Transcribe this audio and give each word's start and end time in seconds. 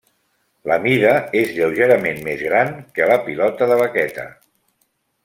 La 0.69 0.77
mida 0.85 1.11
és 1.41 1.51
lleugerament 1.57 2.17
més 2.29 2.41
gran 2.47 2.73
que 2.97 3.11
la 3.13 3.19
pilota 3.29 3.69
de 3.73 3.79
vaqueta. 3.85 4.27